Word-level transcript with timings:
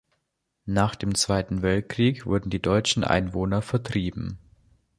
Nach 0.65 0.95
dem 0.95 1.13
Zweiten 1.13 1.61
Weltkrieg 1.61 2.25
wurden 2.25 2.49
die 2.49 2.59
deutschen 2.59 3.03
Einwohner 3.03 3.61
vertrieben. 3.61 4.39